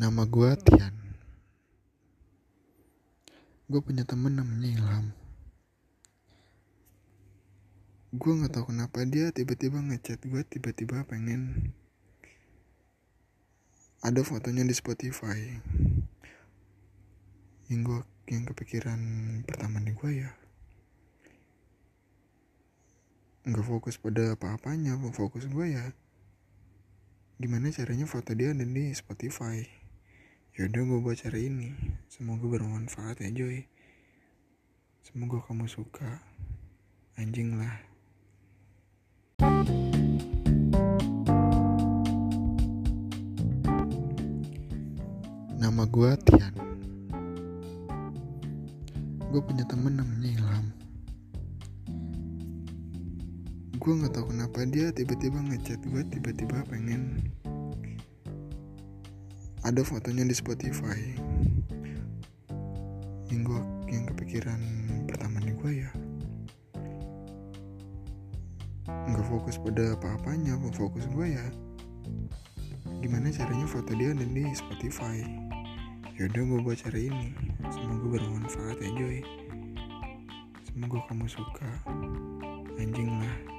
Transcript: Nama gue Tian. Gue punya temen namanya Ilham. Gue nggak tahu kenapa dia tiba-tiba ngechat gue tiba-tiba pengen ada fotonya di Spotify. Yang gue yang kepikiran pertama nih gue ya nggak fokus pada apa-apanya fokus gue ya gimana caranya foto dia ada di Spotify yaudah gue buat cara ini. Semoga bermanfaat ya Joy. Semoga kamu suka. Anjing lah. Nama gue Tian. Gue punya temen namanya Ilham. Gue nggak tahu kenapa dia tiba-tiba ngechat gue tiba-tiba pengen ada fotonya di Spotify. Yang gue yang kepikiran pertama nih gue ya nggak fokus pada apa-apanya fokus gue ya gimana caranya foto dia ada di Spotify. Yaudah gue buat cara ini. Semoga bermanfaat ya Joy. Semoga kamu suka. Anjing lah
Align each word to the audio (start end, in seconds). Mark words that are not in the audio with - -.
Nama 0.00 0.24
gue 0.24 0.50
Tian. 0.64 0.96
Gue 3.68 3.84
punya 3.84 4.08
temen 4.08 4.32
namanya 4.32 4.72
Ilham. 4.72 5.12
Gue 8.16 8.32
nggak 8.32 8.48
tahu 8.48 8.72
kenapa 8.72 9.04
dia 9.04 9.28
tiba-tiba 9.28 9.76
ngechat 9.76 10.24
gue 10.24 10.40
tiba-tiba 10.48 11.04
pengen 11.04 11.76
ada 14.00 14.24
fotonya 14.24 14.64
di 14.64 14.72
Spotify. 14.72 15.36
Yang 17.68 17.80
gue 17.84 18.00
yang 18.32 18.48
kepikiran 18.48 19.00
pertama 19.44 19.84
nih 19.84 19.92
gue 19.92 20.10
ya 20.16 20.32
nggak 23.44 23.66
fokus 23.68 24.00
pada 24.00 24.32
apa-apanya 24.32 24.96
fokus 25.12 25.44
gue 25.44 25.66
ya 25.76 25.92
gimana 27.36 27.68
caranya 27.68 28.06
foto 28.06 28.30
dia 28.36 28.52
ada 28.54 28.62
di 28.62 28.92
Spotify 28.92 29.79
yaudah 30.58 30.82
gue 30.82 30.98
buat 30.98 31.14
cara 31.14 31.38
ini. 31.38 31.70
Semoga 32.10 32.50
bermanfaat 32.50 33.22
ya 33.22 33.30
Joy. 33.30 33.62
Semoga 35.06 35.38
kamu 35.46 35.70
suka. 35.70 36.18
Anjing 37.14 37.54
lah. 37.54 37.76
Nama 45.54 45.82
gue 45.86 46.10
Tian. 46.26 46.54
Gue 49.30 49.40
punya 49.46 49.62
temen 49.70 49.94
namanya 49.94 50.28
Ilham. 50.34 50.66
Gue 53.78 53.92
nggak 53.96 54.12
tahu 54.18 54.34
kenapa 54.34 54.66
dia 54.66 54.90
tiba-tiba 54.90 55.38
ngechat 55.46 55.78
gue 55.86 56.02
tiba-tiba 56.10 56.66
pengen 56.66 57.22
ada 59.64 59.80
fotonya 59.84 60.24
di 60.24 60.32
Spotify. 60.32 61.00
Yang 63.28 63.40
gue 63.46 63.60
yang 63.92 64.04
kepikiran 64.10 64.60
pertama 65.06 65.42
nih 65.42 65.54
gue 65.54 65.72
ya 65.86 65.90
nggak 68.90 69.26
fokus 69.26 69.58
pada 69.58 69.94
apa-apanya 69.94 70.58
fokus 70.74 71.06
gue 71.10 71.26
ya 71.34 71.46
gimana 73.00 73.30
caranya 73.32 73.66
foto 73.66 73.90
dia 73.96 74.12
ada 74.12 74.26
di 74.26 74.44
Spotify. 74.52 75.24
Yaudah 76.20 76.42
gue 76.44 76.60
buat 76.60 76.76
cara 76.76 77.00
ini. 77.00 77.32
Semoga 77.72 78.20
bermanfaat 78.20 78.76
ya 78.76 78.90
Joy. 78.92 79.24
Semoga 80.68 81.00
kamu 81.08 81.24
suka. 81.24 81.70
Anjing 82.76 83.08
lah 83.08 83.49